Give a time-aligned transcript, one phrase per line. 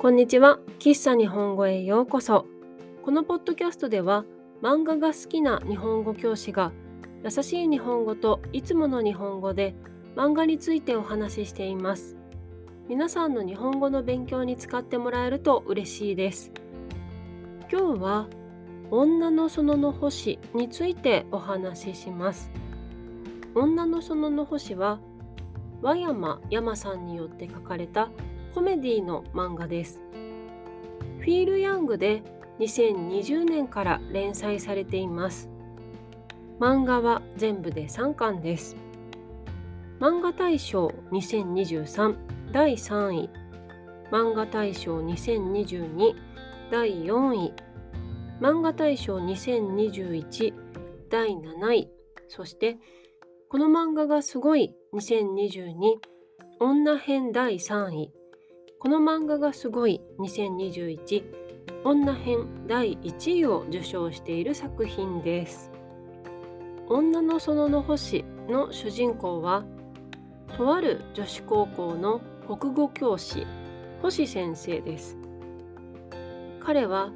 [0.00, 0.60] こんにちは。
[0.78, 2.46] 喫茶日本語へようこそ。
[3.02, 4.24] このポッドキャストでは
[4.62, 6.70] 漫画が好きな日本語教師が
[7.24, 9.74] 優しい日本語といつもの日本語で
[10.14, 12.16] 漫画についてお話ししています。
[12.88, 16.52] 皆さんの日本語の勉強に使ってもらえると嬉しいです。
[17.68, 18.28] 今日は
[18.92, 22.52] 女の園の星についてお話しします。
[23.52, 25.00] 女の園の星は
[25.82, 28.10] 和山山さんによって書かれた
[28.54, 30.00] コメディの漫画です。
[31.20, 32.22] フィール・ヤングで
[32.58, 35.48] 2020年から連載されています。
[36.58, 38.76] 漫画は全部で3巻です。
[40.00, 42.16] 漫画大賞2023
[42.52, 43.30] 第3位。
[44.10, 46.14] 漫画大賞2022
[46.70, 47.52] 第4位。
[48.40, 50.54] 漫画大賞2021
[51.10, 51.90] 第7位。
[52.28, 52.78] そして
[53.50, 55.74] この漫画がすごい2022
[56.60, 58.17] 女編第3位。
[58.80, 61.24] この漫画がすごい2021
[61.82, 65.72] 女編第1位を受賞している作品です。
[66.86, 69.64] 女の園の星の主人公は
[70.56, 73.48] とある女子高校の国語教師
[74.00, 75.16] 星先生です。
[76.60, 77.10] 彼は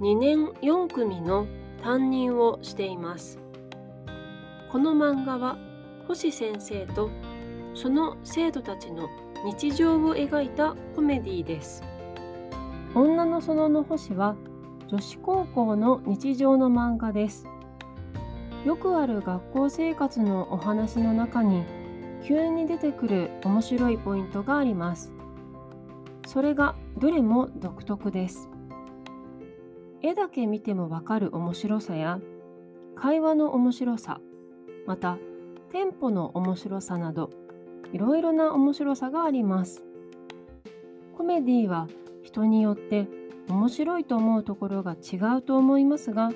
[0.00, 1.48] 2年4組の
[1.82, 3.40] 担任をしています。
[4.70, 5.58] この漫画は
[6.06, 7.10] 星先生と
[7.74, 9.08] その生徒たちの
[9.44, 11.82] 日常を描いたコメディです。
[12.94, 14.36] 女の園の星は
[14.88, 17.46] 女子高校の日常の漫画です。
[18.64, 21.64] よくある学校生活のお話の中に
[22.22, 25.12] 急に出てくる面白いポイントがあります。
[26.26, 28.50] それがどれも独特です。
[30.02, 32.20] 絵だけ見てもわかる面白さや
[32.96, 34.20] 会話の面白さ
[34.86, 35.18] また
[35.70, 37.30] テンポの面白さなど
[37.92, 39.84] いろいろな面白さがあります。
[41.16, 41.86] コメディは
[42.22, 43.08] 人によって
[43.48, 46.30] 面白いと思うところが違うと思いますが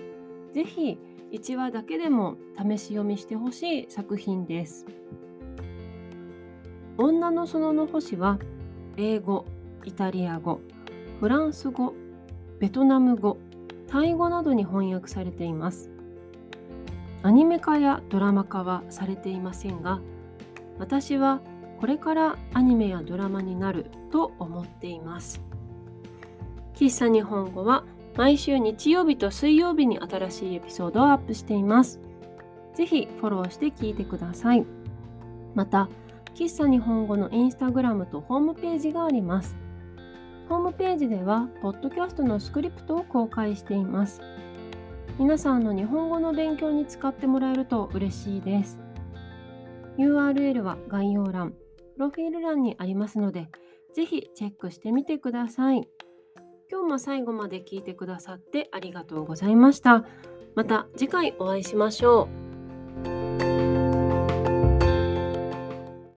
[0.52, 0.98] 是非
[1.32, 4.86] 1話だけでも試し読みしてほしい作品です。
[6.96, 8.38] 女の園の星は
[8.96, 9.44] 英語
[9.84, 10.60] イタリア語
[11.18, 11.94] フランス語
[12.60, 13.38] ベトナム語
[13.88, 15.90] タイ語などに翻訳されています。
[17.22, 20.00] アニメ化やドラマ化はされていませんが
[20.78, 21.40] 私は
[21.80, 25.42] これからアニメやドラマになると思っています
[26.74, 27.84] 喫茶日本語は
[28.16, 32.00] 毎週日曜日と水曜日に新しいエピソードをアップしています
[32.74, 34.64] ぜひフォローして聞いてください
[35.54, 35.88] また
[36.34, 39.56] 喫茶日本語のインスタグラムとホームページがあります
[40.48, 44.20] ホームページでは、ポッドキャストのスクリプトを公開しています。
[45.18, 48.78] 皆さんの日本語の勉強に使ってもらえると嬉しいです。
[49.98, 51.52] URL は概要欄、
[51.94, 53.48] プロフィール欄にありますので、
[53.94, 55.88] ぜひチェックしてみてください。
[56.70, 60.04] 今日も最後まで聞いてくださってありがとうございました。
[60.54, 62.43] また次回お会いしましょう。